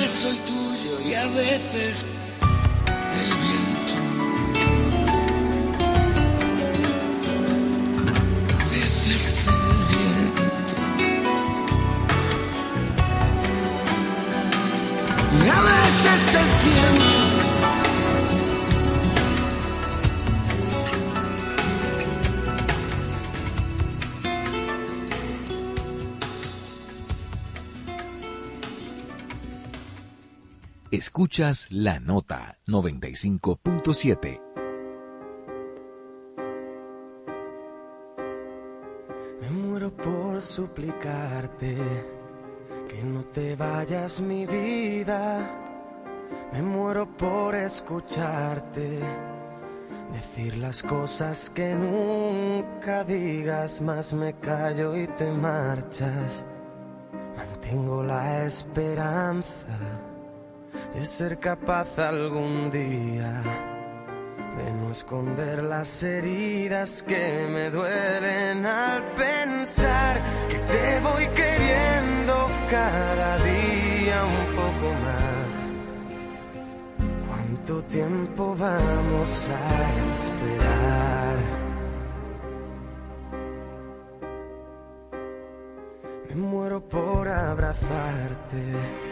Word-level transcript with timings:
soy 0.00 0.36
tuyo 0.38 1.00
y 1.00 1.14
a 1.14 1.26
veces 1.28 2.04
Escuchas 31.12 31.66
la 31.68 32.00
nota 32.00 32.58
95.7. 32.68 34.40
Me 39.42 39.50
muero 39.50 39.94
por 39.94 40.40
suplicarte 40.40 41.76
que 42.88 43.04
no 43.04 43.24
te 43.24 43.54
vayas 43.56 44.22
mi 44.22 44.46
vida. 44.46 45.38
Me 46.54 46.62
muero 46.62 47.14
por 47.14 47.56
escucharte 47.56 49.00
decir 50.14 50.56
las 50.56 50.82
cosas 50.82 51.50
que 51.50 51.74
nunca 51.74 53.04
digas, 53.04 53.82
más 53.82 54.14
me 54.14 54.32
callo 54.32 54.96
y 54.96 55.06
te 55.08 55.30
marchas. 55.30 56.46
Mantengo 57.36 58.02
la 58.02 58.46
esperanza 58.46 60.08
de 60.94 61.06
ser 61.06 61.38
capaz 61.38 61.98
algún 61.98 62.70
día 62.70 63.42
de 64.56 64.74
no 64.74 64.90
esconder 64.90 65.62
las 65.62 66.02
heridas 66.02 67.02
que 67.02 67.48
me 67.50 67.70
duelen 67.70 68.66
al 68.66 69.02
pensar 69.12 70.20
que 70.50 70.58
te 70.58 71.00
voy 71.00 71.26
queriendo 71.28 72.50
cada 72.70 73.38
día 73.38 74.24
un 74.24 74.46
poco 74.54 74.92
más. 75.06 75.52
¿Cuánto 77.28 77.82
tiempo 77.84 78.54
vamos 78.58 79.48
a 79.48 80.10
esperar? 80.12 81.36
Me 86.28 86.34
muero 86.34 86.86
por 86.86 87.28
abrazarte 87.28 89.11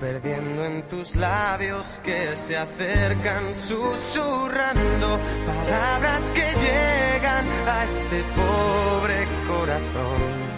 Perdiendo 0.00 0.64
en 0.64 0.86
tus 0.86 1.16
labios 1.16 2.00
que 2.04 2.36
se 2.36 2.56
acercan 2.56 3.52
susurrando 3.52 5.18
palabras 5.44 6.30
que 6.32 6.46
llegan 6.64 7.44
a 7.66 7.82
este 7.82 8.22
pobre 8.36 9.24
corazón. 9.48 10.48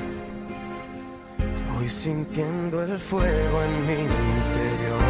Voy 1.75 1.89
sintiendo 1.89 2.83
el 2.83 2.99
fuego 2.99 3.63
en 3.63 3.87
mi 3.87 3.95
interior. 3.95 5.10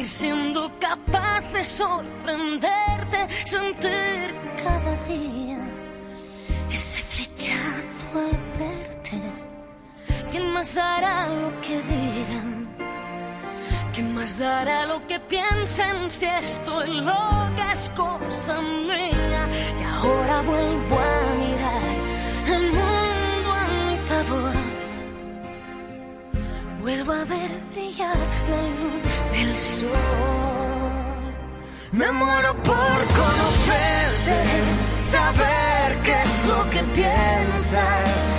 seguir 0.00 0.08
siendo 0.08 0.70
capaz 0.78 1.40
de 1.52 1.64
sorprenderte, 1.64 3.28
sentir 3.44 4.34
cada 4.62 4.96
día 5.06 5.58
ese 6.70 7.02
flechazo 7.02 8.06
al 8.14 8.36
verte. 8.58 9.20
¿Quién 10.30 10.52
más 10.52 10.74
dará 10.74 11.28
lo 11.28 11.60
que 11.60 11.76
digan? 11.82 12.68
¿Quién 13.92 14.14
más 14.14 14.38
dará 14.38 14.86
lo 14.86 15.06
que 15.06 15.18
piensen 15.20 16.10
si 16.10 16.26
estoy 16.26 16.88
loca 16.88 17.72
es 17.72 17.90
cosa 17.90 18.60
mía? 18.60 19.42
Y 19.80 19.84
ahora 19.84 20.42
vuelvo 20.42 20.98
a 20.98 21.34
mirar 21.42 22.56
el 22.56 22.62
mundo 22.62 23.48
a 23.52 23.66
mi 23.86 23.96
favor. 24.08 24.54
Vuelvo 26.80 27.12
a 27.12 27.24
ver 27.24 27.50
brillar 27.72 28.16
la 28.50 28.62
luz 28.62 29.09
del 29.32 29.56
sol. 29.56 29.90
Me 31.92 32.10
muero 32.12 32.54
por 32.62 32.98
conocerte, 33.20 34.38
saber 35.02 35.98
qué 36.04 36.14
es 36.22 36.46
lo 36.46 36.70
que 36.70 36.82
piensas, 36.94 38.32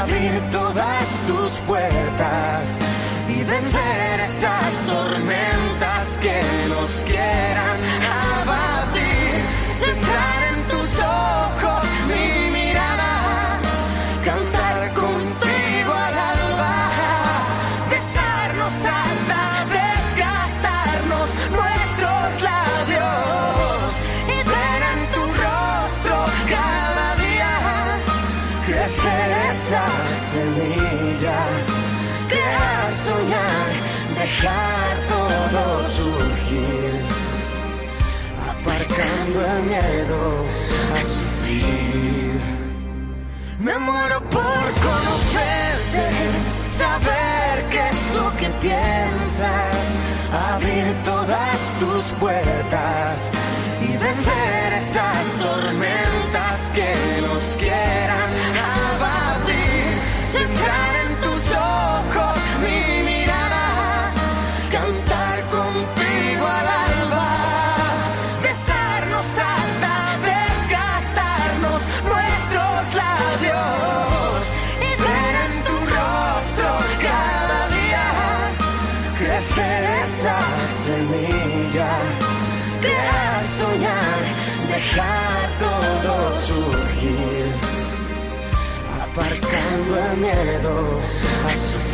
abrir 0.00 0.40
todas 0.50 1.20
tus 1.26 1.60
puertas 1.66 2.78
y 3.28 3.42
vencer 3.44 4.20
esas 4.24 4.80
tormentas 4.86 6.18
que 6.18 6.40
nos 6.68 7.04
quieran 7.04 7.78
abatir. 8.42 8.63
Dejar 34.44 34.96
todo 35.08 35.82
surgir, 35.82 36.90
aparcando 38.50 39.38
el 39.52 39.62
miedo 39.64 40.20
a 40.98 41.02
sufrir. 41.02 42.40
Me 43.60 43.78
muero 43.78 44.20
por 44.36 44.66
conocerte, 44.88 46.06
saber 46.68 47.54
qué 47.70 47.88
es 47.88 48.14
lo 48.14 48.28
que 48.36 48.48
piensas, 48.60 49.98
abrir 50.52 50.94
todas 51.04 51.58
tus 51.80 52.04
puertas 52.20 53.30
y 53.80 53.96
vencer 53.96 54.72
esas 54.76 55.34
tormentas 55.46 56.70
que 56.74 56.92
nos 57.26 57.56
quieran 57.56 58.30
dejar 84.94 85.48
todo 85.58 86.34
surgir, 86.34 87.46
aparcando 89.02 89.98
el 90.10 90.16
miedo 90.18 91.00
a 91.48 91.56
sufrir. 91.56 91.93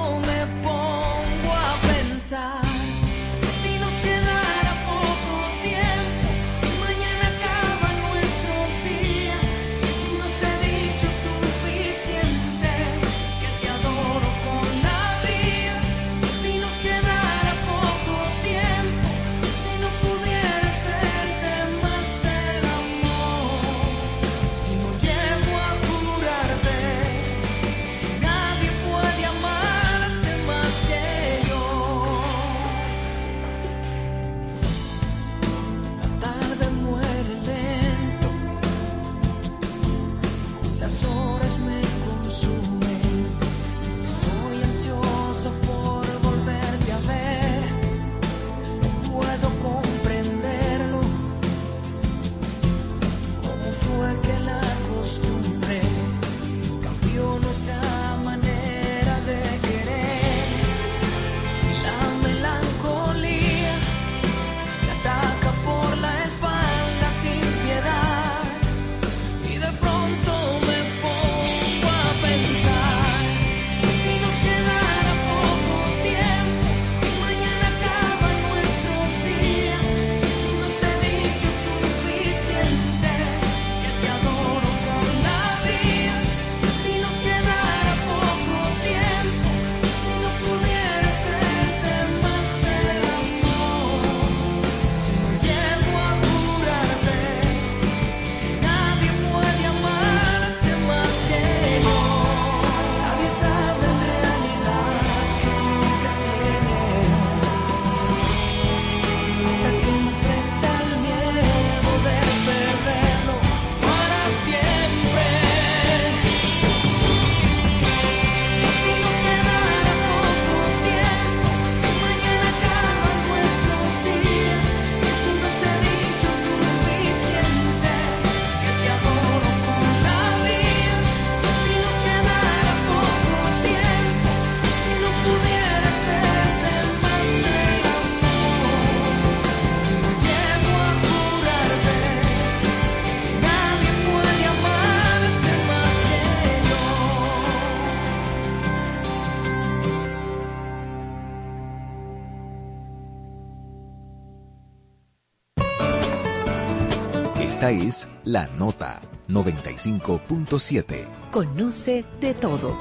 Nota 158.31 159.01
95.7. 159.27 161.05
Conoce 161.31 162.05
de 162.21 162.33
todo. 162.33 162.77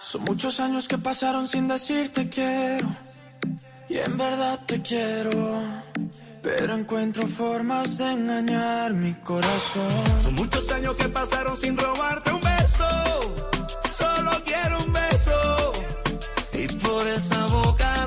Son 0.00 0.24
muchos 0.24 0.58
años 0.60 0.88
que 0.88 0.96
pasaron 0.96 1.48
sin 1.48 1.68
decirte 1.68 2.30
quiero. 2.30 2.88
Y 3.90 3.98
en 3.98 4.16
verdad 4.16 4.58
te 4.66 4.80
quiero. 4.80 5.62
Pero 6.42 6.74
encuentro 6.74 7.26
formas 7.28 7.98
de 7.98 8.10
engañar 8.10 8.94
mi 8.94 9.12
corazón. 9.14 10.20
Son 10.20 10.34
muchos 10.34 10.68
años 10.70 10.96
que 10.96 11.10
pasaron 11.10 11.56
sin 11.58 11.76
robarte 11.76 12.32
un 12.32 12.40
beso. 12.40 12.88
Solo 13.90 14.30
quiero 14.44 14.82
un 14.82 14.92
beso. 14.92 15.72
Y 16.54 16.66
por 16.68 17.06
esa 17.06 17.46
boca 17.46 18.06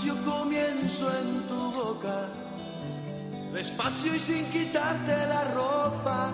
Despacio 0.00 0.32
comienzo 0.32 1.10
en 1.14 1.42
tu 1.46 1.60
boca, 1.72 2.24
despacio 3.52 4.14
y 4.14 4.18
sin 4.18 4.46
quitarte 4.46 5.14
la 5.26 5.44
ropa. 5.52 6.30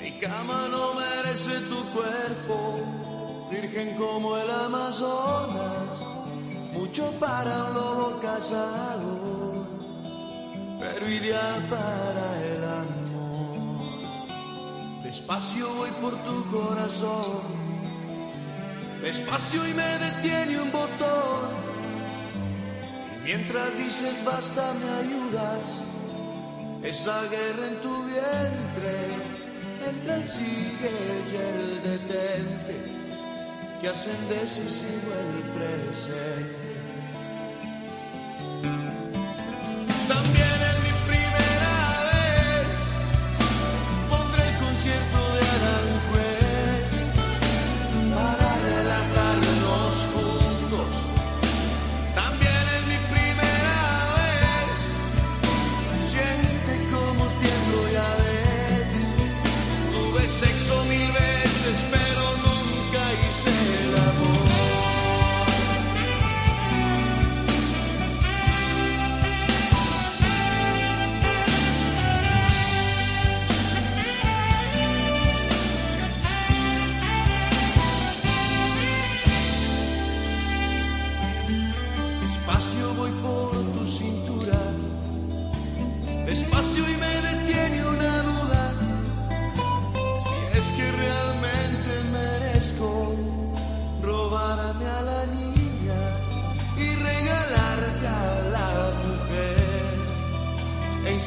Mi 0.00 0.10
cama 0.18 0.66
no 0.68 0.94
merece 0.94 1.60
tu 1.70 1.84
cuerpo, 1.94 2.80
virgen 3.48 3.94
como 3.96 4.36
el 4.36 4.50
Amazonas, 4.50 6.00
mucho 6.72 7.12
para 7.20 7.62
un 7.66 7.74
lobo 7.74 8.18
cazado, 8.20 9.68
pero 10.80 11.08
ideal 11.08 11.62
para 11.70 12.42
el 12.44 12.64
amor. 12.64 13.82
Despacio 15.04 15.72
voy 15.74 15.90
por 16.00 16.16
tu 16.24 16.50
corazón. 16.50 17.62
Despacio 19.00 19.68
y 19.68 19.74
me 19.74 19.98
detiene 19.98 20.60
un 20.60 20.72
botón. 20.72 21.41
Mientras 23.24 23.76
dices 23.78 24.24
basta, 24.24 24.74
me 24.74 24.90
ayudas. 24.90 25.82
Esa 26.82 27.22
guerra 27.22 27.68
en 27.68 27.80
tu 27.80 28.04
vientre, 28.04 28.96
entre 29.88 30.14
el 30.14 30.28
sigue 30.28 30.90
y 31.30 31.36
el 31.36 31.82
detente, 31.84 32.74
que 33.80 33.88
hacen 33.88 34.28
decisivo 34.28 35.12
el 35.14 35.42
presente. 35.52 36.61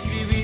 E 0.03 0.34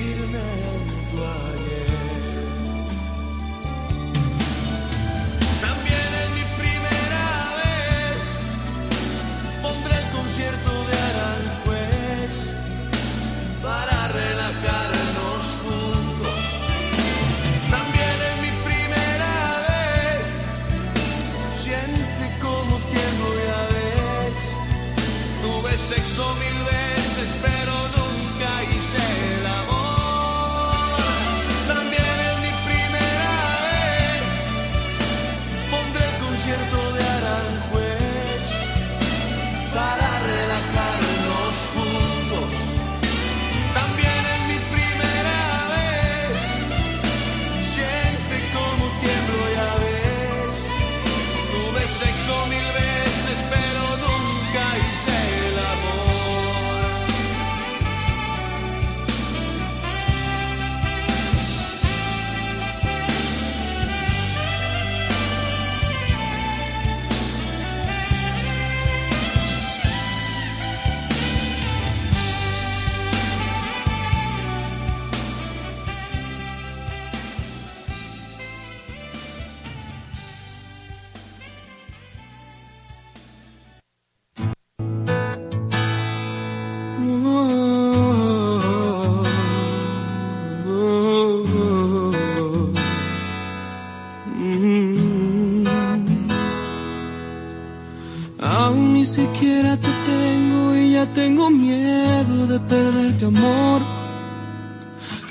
amor. 103.36 103.82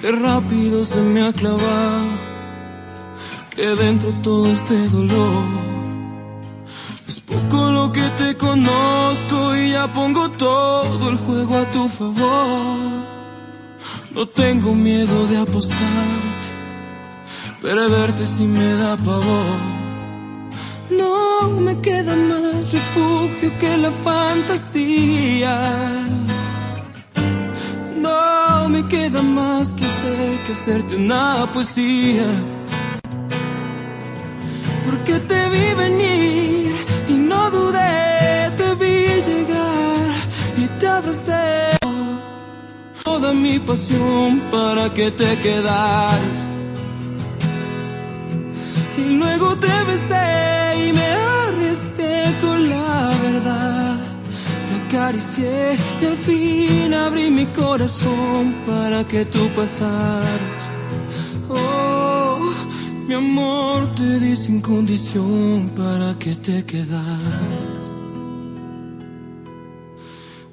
Qué 0.01 0.11
rápido 0.11 0.83
se 0.85 0.99
me 1.01 1.21
ha 1.21 1.33
que 3.55 3.67
dentro 3.67 4.11
todo 4.23 4.51
este 4.51 4.87
dolor. 4.89 5.43
Es 7.07 7.19
poco 7.19 7.71
lo 7.71 7.91
que 7.91 8.07
te 8.17 8.35
conozco 8.37 9.55
y 9.55 9.71
ya 9.71 9.91
pongo 9.93 10.29
todo 10.31 11.09
el 11.09 11.17
juego 11.17 11.57
a 11.57 11.65
tu 11.71 11.87
favor. 11.89 13.11
No 14.15 14.27
tengo 14.27 14.73
miedo 14.73 15.27
de 15.27 15.37
apostarte 15.37 16.41
Perderte 17.61 18.25
si 18.25 18.43
me 18.43 18.73
da 18.73 18.97
pavor. 18.97 19.59
No 20.89 21.49
me 21.59 21.79
queda 21.79 22.15
más 22.15 22.71
refugio 22.71 23.55
que 23.59 23.77
la 23.77 23.91
fantasía. 23.91 25.53
No 28.01 28.69
me 28.69 28.87
queda 28.87 29.21
más 29.21 29.73
que 29.73 29.85
hacer 29.85 30.43
que 30.43 30.51
hacerte 30.53 30.95
una 30.95 31.47
poesía. 31.53 32.27
Porque 34.85 35.13
te 35.29 35.41
vi 35.53 35.67
venir 35.83 36.75
y 37.09 37.13
no 37.13 37.51
dudé, 37.51 38.51
te 38.59 38.69
vi 38.81 38.97
llegar 39.29 40.11
y 40.57 40.65
te 40.79 40.87
abracé. 40.87 41.77
Toda 43.03 43.33
mi 43.33 43.59
pasión 43.59 44.41
para 44.51 44.91
que 44.93 45.11
te 45.11 45.37
quedaras. 45.39 46.37
Y 48.97 49.03
luego 49.19 49.55
te 49.57 49.73
besé 49.89 50.50
acaricié 54.91 55.77
y 56.01 56.05
al 56.05 56.17
fin 56.17 56.93
abrí 56.93 57.31
mi 57.31 57.45
corazón 57.45 58.55
para 58.65 59.07
que 59.07 59.23
tú 59.25 59.47
pasaras. 59.55 60.61
Oh, 61.49 62.39
mi 63.07 63.13
amor 63.13 63.95
te 63.95 64.19
di 64.19 64.35
sin 64.35 64.59
condición 64.61 65.71
para 65.75 66.13
que 66.19 66.35
te 66.35 66.65
quedaras. 66.65 67.83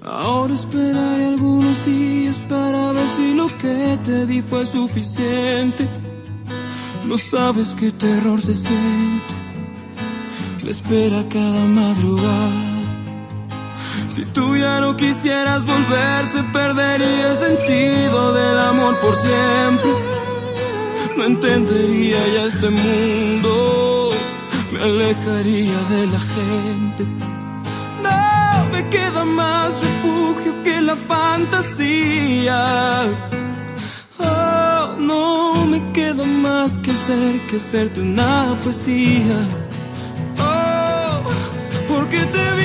Ahora 0.03 0.55
esperaré 0.55 1.27
algunos 1.27 1.85
días 1.85 2.39
para 2.49 2.93
ver 2.93 3.09
si 3.17 3.35
lo 3.35 3.49
que 3.59 3.99
te 4.05 4.27
di 4.27 4.41
fue 4.41 4.65
suficiente. 4.65 5.89
No 7.05 7.17
sabes 7.19 7.75
qué 7.79 7.91
terror 7.91 8.41
se 8.41 8.55
siente. 8.55 9.35
La 10.63 10.71
espera 10.71 11.25
cada 11.29 11.65
madrugada. 11.65 12.78
Si 14.19 14.25
tú 14.25 14.57
ya 14.57 14.81
no 14.81 14.97
quisieras 14.97 15.65
volver, 15.65 16.27
se 16.27 16.43
perdería 16.53 17.29
el 17.31 17.37
sentido 17.37 18.33
del 18.33 18.59
amor 18.59 18.99
por 18.99 19.15
siempre. 19.15 19.93
No 21.17 21.25
entendería 21.25 22.19
ya 22.35 22.47
este 22.47 22.69
mundo. 22.69 24.11
Me 24.73 24.83
alejaría 24.83 25.79
de 25.95 26.07
la 26.09 26.21
gente. 26.35 27.05
No 28.03 28.65
me 28.73 28.89
queda 28.89 29.25
más 29.25 29.81
refugio 29.81 30.65
que 30.65 30.81
la 30.81 30.97
fantasía. 30.97 32.59
Oh, 34.19 34.97
no 34.99 35.65
me 35.65 35.93
queda 35.93 36.25
más 36.25 36.81
que 36.81 36.91
hacer 36.91 37.41
que 37.47 37.57
hacerte 37.59 38.01
una 38.01 38.57
poesía. 38.65 39.39
Oh, 40.41 41.21
porque 41.87 42.19
te 42.19 42.58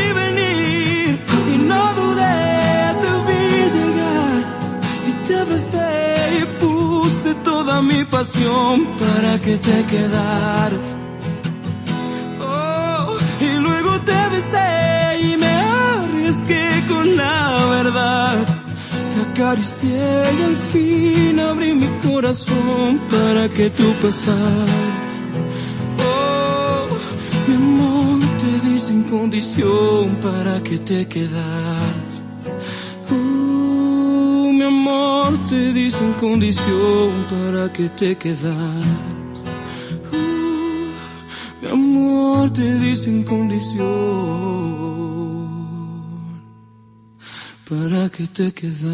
toda 7.44 7.82
mi 7.82 8.04
pasión 8.06 8.86
para 9.00 9.40
que 9.40 9.58
te 9.58 9.86
quedaras. 9.86 10.96
Oh, 12.42 13.16
y 13.40 13.52
luego 13.60 13.92
te 14.02 14.20
besé 14.34 15.20
y 15.22 15.38
me 15.38 15.54
arriesgué 15.98 16.84
con 16.88 17.16
la 17.16 17.66
verdad. 17.78 18.38
Te 19.12 19.22
acaricié 19.22 20.12
y 20.40 20.44
al 20.50 20.58
fin 20.72 21.40
abrí 21.40 21.74
mi 21.74 21.90
corazón 22.08 23.00
para 23.10 23.48
que 23.50 23.70
tú 23.70 23.94
pasaras. 24.02 25.12
Oh, 26.00 26.88
mi 27.48 27.56
amor, 27.56 28.20
te 28.42 28.68
di 28.68 28.78
sin 28.78 29.04
condición 29.04 30.18
para 30.22 30.62
que 30.62 30.78
te 30.80 31.08
quedaras. 31.08 32.03
Mi 34.64 34.70
amor, 34.70 35.38
te 35.50 35.74
di 35.74 35.92
sin 35.92 36.14
condición 36.14 37.26
para 37.30 37.74
que 37.74 37.90
te 37.90 38.16
quedaras. 38.18 39.44
Oh, 40.14 40.88
mi 41.62 41.68
amor, 41.68 42.54
te 42.54 42.80
di 42.80 42.96
sin 42.96 43.24
condición 43.24 43.84
para 47.70 48.10
que 48.10 48.26
te 48.28 48.54
quedaras. 48.54 48.94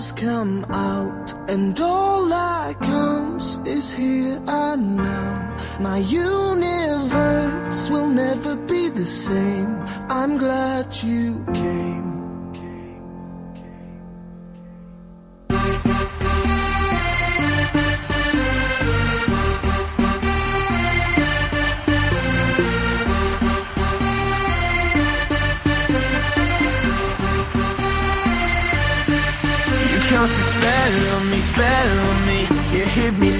Stars 0.00 0.12
come 0.12 0.64
out, 0.70 1.34
and 1.48 1.78
all 1.80 2.26
that 2.28 2.78
counts 2.80 3.58
is 3.64 3.94
here 3.94 4.40
and 4.46 4.96
now. 4.96 5.56
My 5.80 5.98
universe 5.98 7.90
will 7.90 8.08
never 8.08 8.56
be 8.56 8.88
the 8.88 9.06
same. 9.06 9.84
I'm 10.10 10.36
glad 10.38 10.94
you 11.02 11.44
came. 11.54 12.05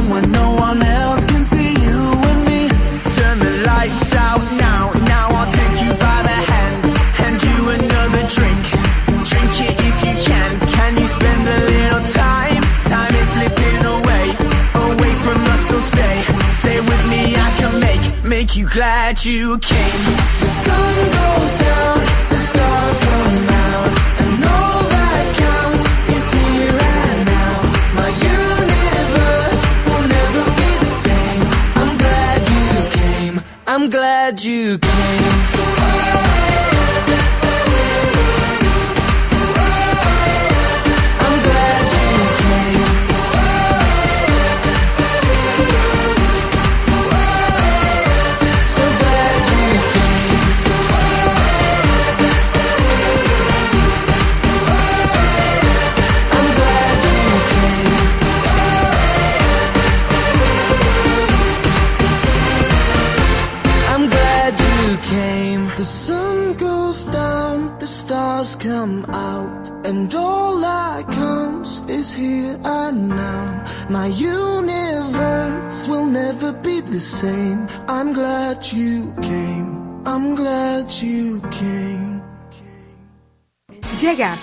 Let's 0.00 0.26
no 0.28 0.54
one 0.54 0.82
else 0.82 1.24
can 1.24 1.42
see 1.42 1.72
you 1.72 2.00
and 2.30 2.44
me. 2.44 2.68
Turn 3.16 3.38
the 3.38 3.62
lights 3.66 4.14
out 4.14 4.42
now, 4.58 4.92
now 5.06 5.28
I'll 5.30 5.50
take 5.50 5.76
you 5.84 5.92
by 5.92 6.18
the 6.28 6.38
hand. 6.50 6.82
Hand 7.20 7.38
you 7.42 7.58
another 7.78 8.24
drink. 8.36 8.64
Drink 9.30 9.52
it 9.66 9.76
if 9.90 9.96
you 10.06 10.14
can. 10.28 10.50
Can 10.68 10.92
you 10.98 11.06
spend 11.06 11.42
a 11.48 11.58
little 11.72 12.04
time? 12.12 12.62
Time 12.84 13.14
is 13.14 13.28
slipping 13.34 13.82
away, 13.96 14.26
away 14.88 15.14
from 15.24 15.38
us, 15.54 15.68
so 15.68 15.78
stay. 15.80 16.16
Stay 16.54 16.80
with 16.80 17.04
me, 17.10 17.22
I 17.36 17.50
can 17.58 17.80
make, 17.80 18.24
make 18.24 18.56
you 18.56 18.68
glad 18.68 19.24
you 19.24 19.58
came. 19.58 20.00
The 20.40 20.50
sun 20.64 20.94
goes 21.18 21.52
down, 21.66 22.23
you 34.44 34.76
came. 34.78 35.23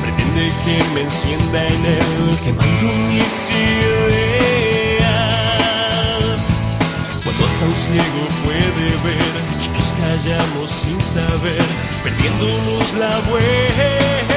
pretende 0.02 0.52
que 0.64 0.76
me 0.94 1.02
encienda 1.02 1.68
en 1.68 1.86
él, 1.86 2.40
quemando 2.44 2.88
mis 3.10 3.52
ideas. 3.52 4.26
Cuando 7.24 7.46
hasta 7.46 7.66
un 7.66 7.76
ciego 7.76 8.22
puede 8.44 8.88
ver, 9.04 9.34
nos 9.74 9.88
callamos 10.02 10.70
sin 10.70 11.00
saber, 11.02 11.66
perdiéndonos 12.04 12.94
la 12.94 13.20
vuelta. 13.30 14.35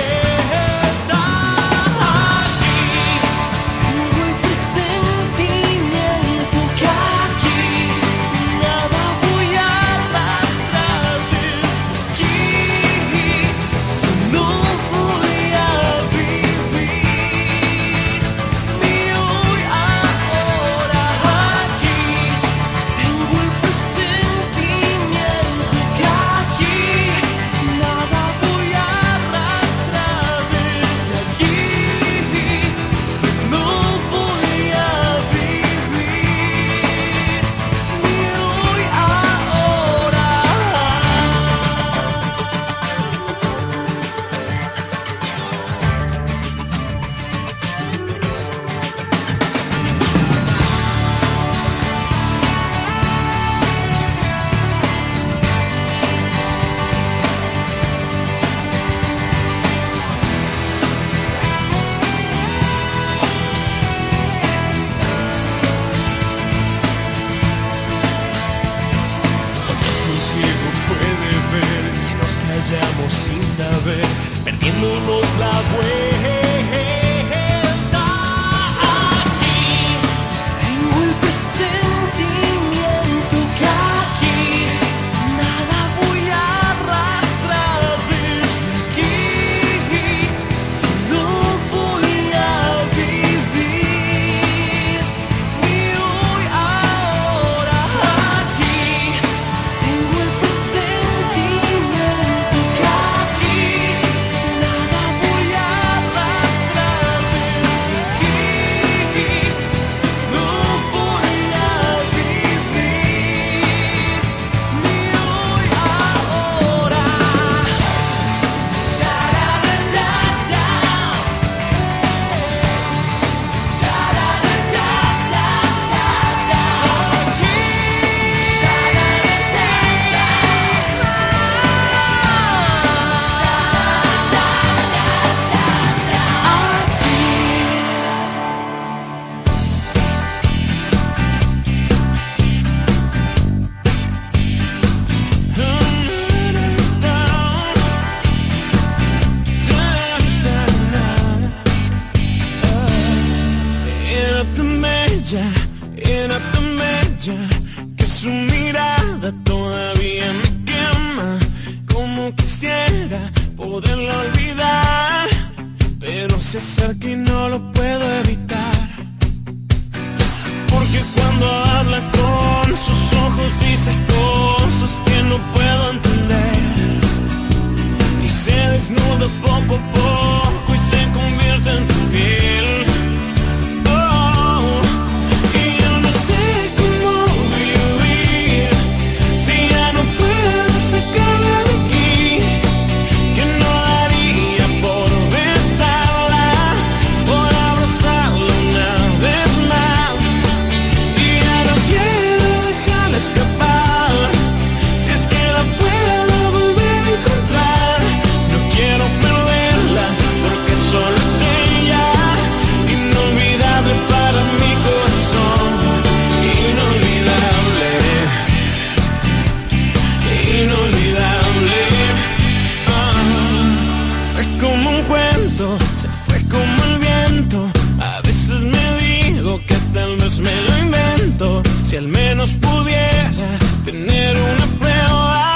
como 224.58 224.90
un 224.90 225.02
cuento, 225.02 225.78
se 226.00 226.08
fue 226.26 226.42
como 226.48 226.84
el 226.84 226.98
viento. 226.98 227.70
A 228.00 228.20
veces 228.22 228.60
me 228.62 228.98
digo 229.00 229.60
que 229.66 229.74
tal 229.94 230.16
vez 230.16 230.38
me 230.40 230.54
lo 230.66 230.78
invento. 230.78 231.62
Si 231.84 231.96
al 231.96 232.08
menos 232.08 232.50
pudiera 232.54 233.58
tener 233.84 234.36
una 234.36 234.66
prueba, 234.78 235.54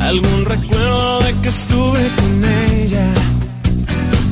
algún 0.00 0.44
recuerdo 0.44 1.20
de 1.20 1.32
que 1.40 1.48
estuve 1.48 2.08
con 2.16 2.44
ella. 2.44 3.06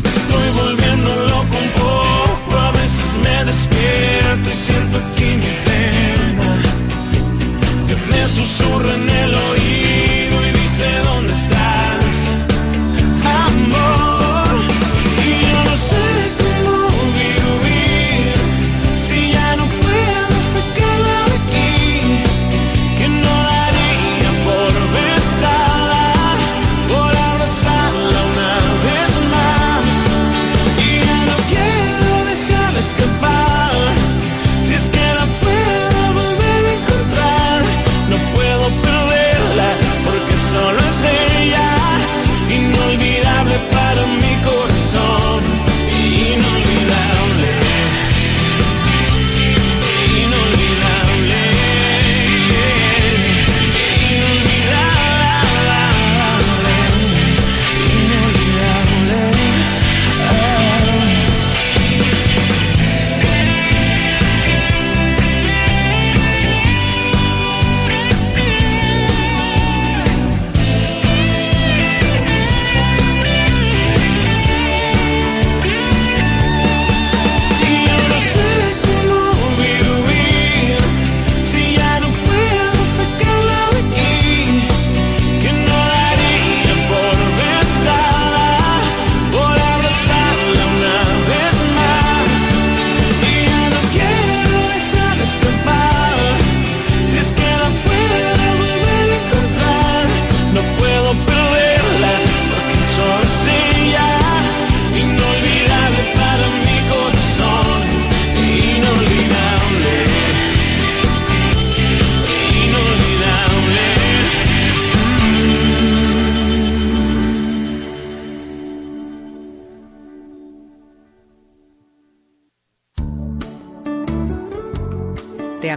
Estoy 0.05 0.49
volviendo 0.63 1.17
loco 1.29 1.57
un 1.65 1.71
poco, 1.81 2.59
a 2.59 2.71
veces 2.73 3.09
me 3.23 3.45
despierto 3.45 4.51
y 4.51 4.57
siento 4.57 4.99
que 5.17 5.37
mi 5.37 5.56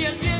Si 0.00 0.39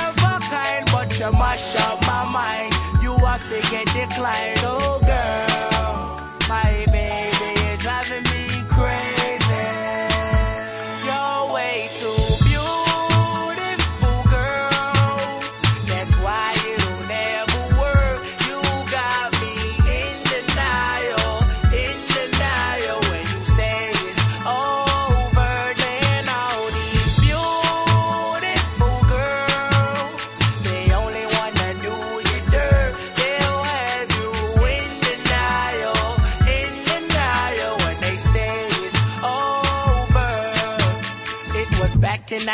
kind, 0.51 0.85
but 0.91 1.17
you 1.17 1.31
mash 1.31 1.75
up 1.87 2.01
my 2.05 2.29
mind. 2.29 2.73
You 3.01 3.15
have 3.25 3.43
to 3.49 3.59
get 3.71 3.87
declined. 3.87 4.59
Oh, 4.63 4.99
girl. 4.99 6.27
My 6.49 6.85
baby 6.91 7.60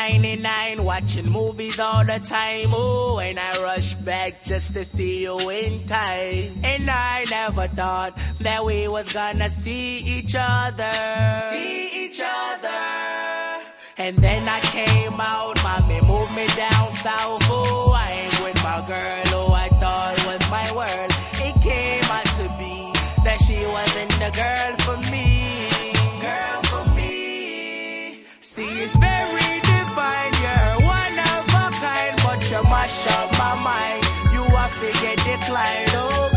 99, 0.08 0.86
watching 0.86 1.30
movies 1.30 1.80
all 1.82 2.06
the 2.06 2.20
time. 2.20 2.70
Oh, 2.72 3.20
and 3.20 3.38
I 3.38 3.62
rush 3.62 3.94
back 3.96 4.42
just 4.42 4.74
to 4.76 4.86
see 4.86 5.24
you 5.24 5.38
in 5.50 5.86
time. 5.86 6.62
And 6.64 6.90
I 6.90 7.26
never 7.30 7.68
thought 7.68 8.18
that 8.40 8.64
we 8.64 8.88
was 8.88 9.12
gonna 9.12 9.50
see 9.50 9.98
each 9.98 10.34
other. 10.38 11.34
See 11.52 12.06
each 12.06 12.22
other. 12.24 13.64
And 13.98 14.18
then 14.18 14.48
I 14.48 14.62
came 14.62 15.20
out, 15.20 15.62
mommy 15.62 16.00
moved 16.08 16.32
me 16.32 16.48
down 16.56 16.92
south. 16.94 17.44
Oh, 17.50 17.92
I 17.94 18.12
ain't 18.12 18.44
with 18.46 18.64
my 18.64 18.80
girl 18.88 19.24
who 19.34 19.54
I 19.54 19.68
thought 19.68 20.26
was 20.26 20.50
my 20.50 20.72
world. 20.72 21.12
It 21.48 21.56
came 21.62 22.10
out 22.18 22.30
to 22.40 22.46
be 22.58 22.94
that 23.26 23.40
she 23.46 23.58
wasn't 23.76 24.12
the 24.24 24.32
girl 24.40 24.72
for 24.86 24.98
me. 25.12 25.68
Girl 26.22 26.62
for 26.72 26.96
me. 26.96 28.24
See, 28.40 28.84
it's 28.84 28.96
very 28.96 29.47
defined. 29.98 30.36
You're 30.42 30.86
one 30.86 31.20
of 31.20 31.46
a 31.50 31.70
kind, 31.82 32.16
but 32.24 32.42
you 32.50 32.62
mash 32.70 33.08
up 33.18 33.32
my 33.38 33.56
mind. 33.62 34.04
You 34.32 34.44
have 34.56 34.74
to 34.82 34.92
get 35.02 35.18
declined, 35.18 35.90
oh 35.94 36.37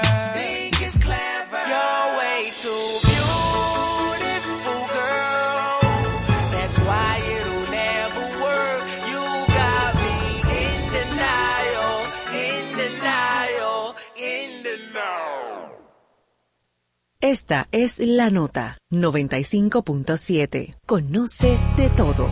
Esta 17.21 17.67
es 17.71 17.99
la 17.99 18.31
nota 18.31 18.79
95.7. 18.89 20.75
Conoce 20.87 21.55
de 21.77 21.89
todo. 21.91 22.27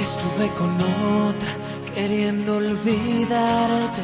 Estuve 0.00 0.48
con 0.58 0.74
otra 1.28 1.54
queriendo 1.94 2.56
olvidarte. 2.56 4.02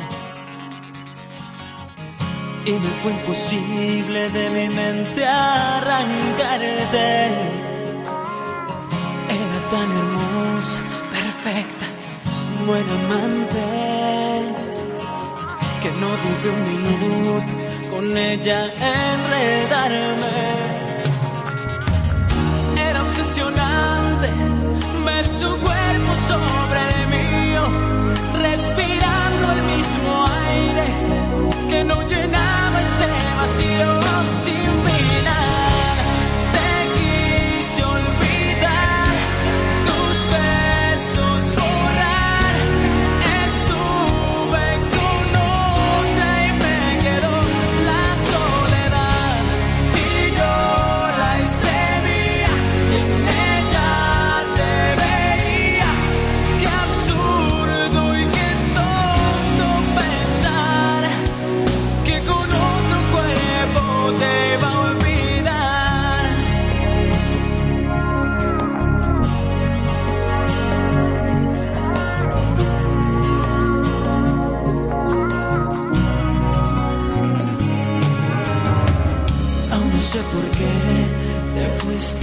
Y 2.66 2.70
me 2.70 2.90
fue 3.02 3.10
imposible 3.10 4.30
de 4.30 4.50
mi 4.50 4.68
mente 4.72 5.26
arrancarte. 5.26 6.50
Tan 9.70 9.88
hermosa, 9.88 10.80
perfecta, 11.12 11.86
buena 12.66 12.92
amante, 12.92 13.66
que 15.80 15.90
no 15.92 16.08
dudé 16.22 16.48
un 16.56 16.62
minuto 16.72 17.52
con 17.92 18.18
ella 18.18 18.64
enredarme. 18.64 20.38
Era 22.88 23.02
obsesionante 23.04 24.28
ver 25.06 25.26
su 25.28 25.48
cuerpo 25.58 26.12
sobre 26.30 26.80
el 26.90 27.06
mío, 27.16 27.62
respirando 28.42 29.52
el 29.52 29.62
mismo 29.74 30.26
aire 30.48 30.86
que 31.70 31.84
no 31.84 32.08
llenaba 32.08 32.82
este 32.82 33.06
vacío 33.38 34.00
sin 34.42 34.64
final. 34.84 35.69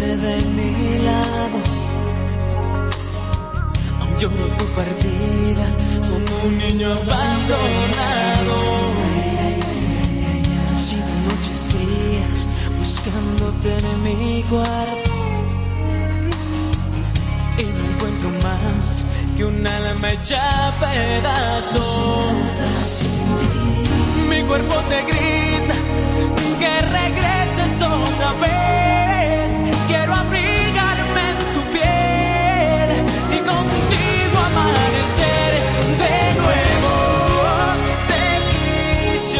De 0.05 0.41
mi 0.55 0.99
lado. 0.99 1.59
Aún 3.99 4.17
lloro 4.17 4.47
tu 4.57 4.65
partida 4.75 5.65
como 6.01 6.43
un 6.45 6.57
niño 6.57 6.91
abandonado. 6.91 8.57
Han 10.69 10.77
sido 10.77 11.07
noches 11.29 11.67
frías 11.69 12.49
buscándote 12.77 13.77
en 13.77 14.03
mi 14.03 14.43
cuarto. 14.43 15.11
Y 17.57 17.63
no 17.63 17.85
encuentro 17.91 18.29
más 18.43 19.05
que 19.35 19.45
un 19.45 19.65
alma 19.65 20.09
hecha 20.11 20.73
pedazos. 20.79 21.99
Mi 24.29 24.43
cuerpo 24.43 24.75
te 24.89 25.01
grita 25.03 25.75
que 26.59 26.81
regreses 26.81 27.81
otra 27.81 28.33
vez. 28.41 28.96
Quiero 29.87 30.13
abrigarme 30.13 31.29
en 31.31 31.37
tu 31.53 31.61
piel 31.71 32.89
y 33.31 33.39
contigo 33.39 34.37
amanecer 34.49 35.51
de 36.01 36.17
nuevo. 36.41 36.93
Te 38.09 38.23
quise 38.51 39.39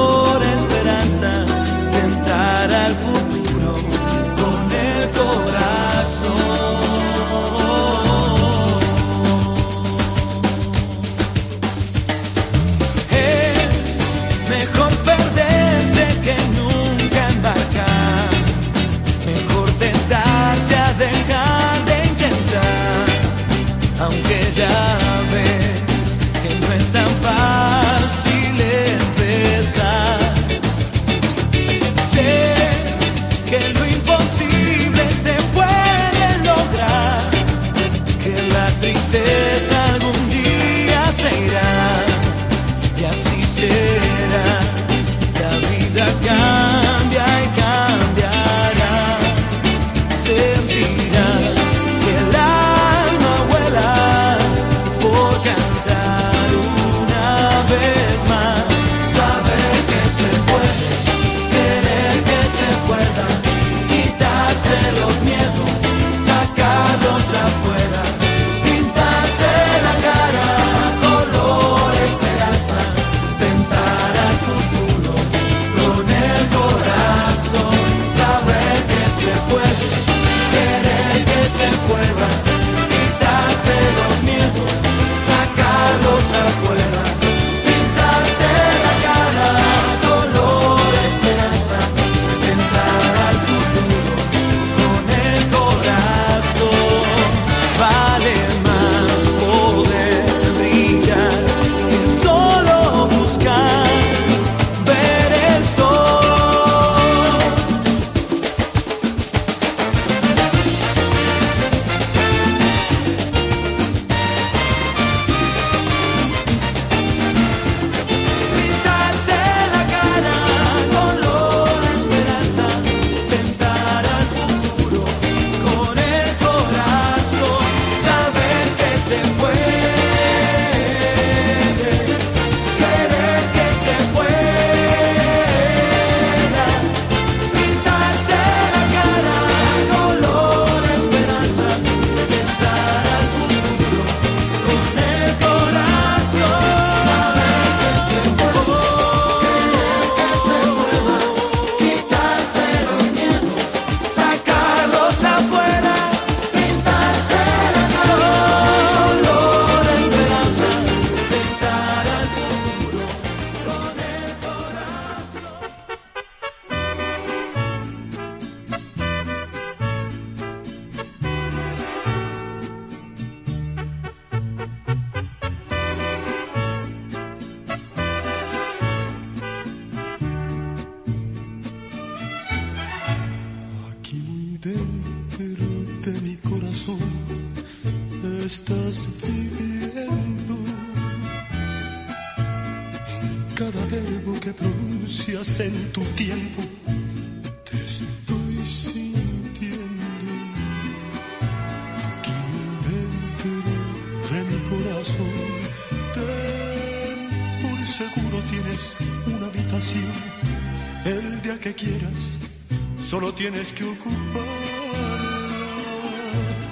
tienes 213.41 213.73
que 213.73 213.83
ocuparla 213.83 214.45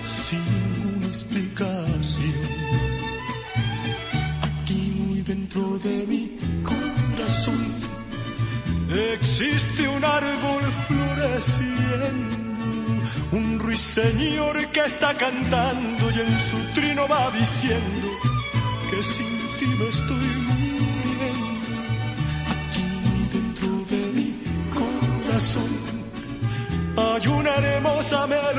sin 0.03 0.43
ninguna 0.61 1.07
explicación. 1.07 2.33
Aquí 4.49 4.93
muy 4.99 5.21
dentro 5.23 5.79
de 5.79 6.05
mi 6.05 6.37
corazón 6.63 7.59
existe 9.13 9.87
un 9.87 10.03
árbol 10.05 10.63
floreciendo, 10.87 12.35
un 13.31 13.59
ruiseñor 13.59 14.55
que 14.67 14.81
está 14.81 15.15
cantando 15.15 16.11
y 16.11 16.19
en 16.19 16.39
su 16.39 16.57
trino 16.75 17.07
va 17.07 17.31
diciendo 17.31 18.07
que 18.91 19.01
sin 19.01 19.28
hermosa 28.11 28.27
melodía 28.27 28.49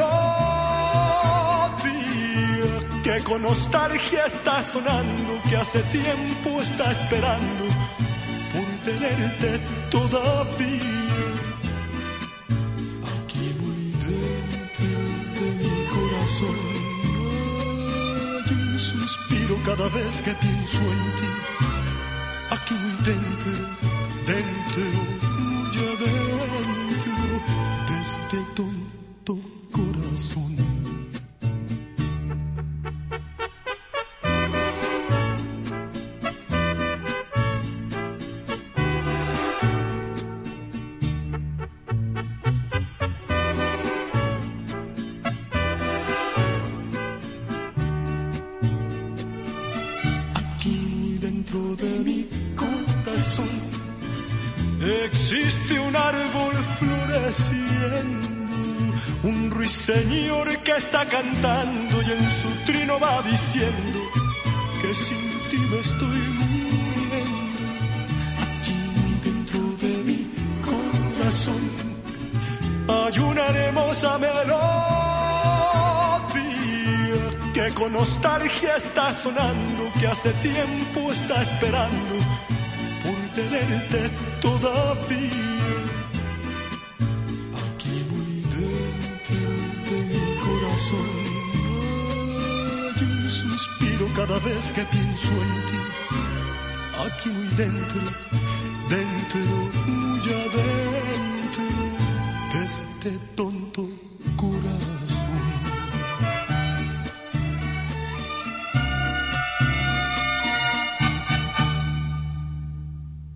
que 3.02 3.22
con 3.24 3.42
nostalgia 3.42 4.26
está 4.26 4.62
sonando, 4.62 5.40
que 5.48 5.56
hace 5.56 5.82
tiempo 5.84 6.60
está 6.60 6.90
esperando 6.90 7.64
por 8.52 8.64
tenerte 8.84 9.60
todavía. 9.90 10.78
Aquí 13.16 13.54
muy 13.60 13.82
dentro 14.06 14.98
de 15.36 15.46
mi 15.60 15.76
corazón 15.94 16.60
hay 18.46 18.54
un 18.54 18.78
suspiro 18.78 19.56
cada 19.64 19.88
vez 19.88 20.22
que 20.22 20.32
pienso 20.32 20.80
en 20.80 21.02
ti. 21.18 21.30
Aquí 22.50 22.74
muy 22.74 22.96
dentro, 23.04 23.89
cantando 61.20 62.02
y 62.02 62.10
en 62.12 62.30
su 62.30 62.48
trino 62.66 62.98
va 62.98 63.22
diciendo 63.22 64.00
que 64.80 64.94
sin 64.94 65.18
ti 65.50 65.58
me 65.70 65.78
estoy 65.78 66.20
muriendo. 66.38 67.60
Aquí 68.44 68.78
dentro 69.22 69.60
de 69.82 69.92
mi 70.08 70.20
corazón 70.68 71.62
hay 72.88 73.18
una 73.18 73.46
hermosa 73.48 74.18
melodía 74.18 74.80
que 77.52 77.74
con 77.74 77.92
nostalgia 77.92 78.76
está 78.76 79.12
sonando, 79.12 79.82
que 79.98 80.06
hace 80.06 80.32
tiempo 80.34 81.12
está 81.12 81.42
esperando 81.42 82.14
por 83.02 83.18
tenerte 83.34 84.10
todavía. 84.40 85.49
Vez 94.44 94.72
que 94.72 94.82
pienso 94.84 95.30
en 95.30 95.54
ti. 95.68 95.80
Aquí 97.06 97.30
muy 97.30 97.48
dentro, 97.56 98.00
dentro, 98.88 99.40
muy 99.86 100.20
adentro 100.20 101.64
de 102.52 102.64
este 102.64 103.10
tonto 103.34 103.88
corazón. 104.36 104.90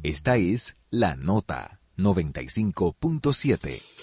Esta 0.02 0.36
es 0.36 0.76
La 0.90 1.16
Nota 1.16 1.80
95.7. 1.96 3.93